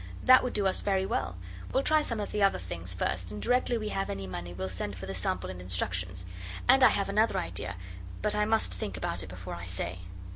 That 0.23 0.43
would 0.43 0.53
do 0.53 0.65
us 0.65 0.81
very 0.81 1.05
well. 1.05 1.37
We'll 1.71 1.83
try 1.83 2.01
some 2.01 2.19
of 2.19 2.31
the 2.31 2.41
other 2.41 2.57
things 2.57 2.91
first, 2.91 3.29
and 3.29 3.39
directly 3.39 3.77
we 3.77 3.89
have 3.89 4.09
any 4.09 4.25
money 4.25 4.51
we'll 4.51 4.67
send 4.67 4.97
for 4.97 5.05
the 5.05 5.13
sample 5.13 5.51
and 5.51 5.61
instructions. 5.61 6.25
And 6.67 6.81
I 6.81 6.89
have 6.89 7.07
another 7.09 7.37
idea, 7.37 7.75
but 8.23 8.33
I 8.33 8.45
must 8.45 8.73
think 8.73 8.97
about 8.97 9.21
it 9.21 9.29
before 9.29 9.53
I 9.53 9.67
say. 9.67 9.99